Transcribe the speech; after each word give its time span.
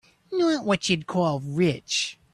Not 0.31 0.65
what 0.65 0.89
you'd 0.89 1.05
call 1.05 1.41
rich. 1.41 2.17